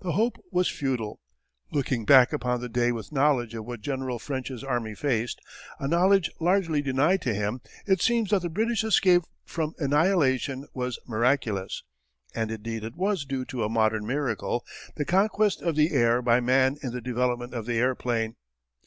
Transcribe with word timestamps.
The 0.00 0.12
hope 0.12 0.42
was 0.50 0.70
futile. 0.70 1.20
Looking 1.72 2.06
back 2.06 2.32
upon 2.32 2.62
the 2.62 2.70
day 2.70 2.90
with 2.90 3.12
knowledge 3.12 3.52
of 3.54 3.66
what 3.66 3.82
General 3.82 4.18
French's 4.18 4.64
army 4.64 4.94
faced 4.94 5.40
a 5.78 5.86
knowledge 5.86 6.30
largely 6.40 6.80
denied 6.80 7.20
to 7.20 7.34
him 7.34 7.60
it 7.86 8.00
seems 8.00 8.30
that 8.30 8.40
the 8.40 8.48
British 8.48 8.82
escape 8.82 9.24
from 9.44 9.74
annihilation 9.76 10.66
was 10.72 10.98
miraculous. 11.06 11.82
And 12.34 12.50
indeed 12.50 12.82
it 12.82 12.96
was 12.96 13.26
due 13.26 13.44
to 13.44 13.62
a 13.62 13.68
modern 13.68 14.06
miracle 14.06 14.64
the 14.96 15.04
conquest 15.04 15.60
of 15.60 15.76
the 15.76 15.92
air 15.92 16.22
by 16.22 16.40
man 16.40 16.78
in 16.82 16.92
the 16.94 17.02
development 17.02 17.52
of 17.52 17.66
the 17.66 17.76
airplane. 17.76 18.36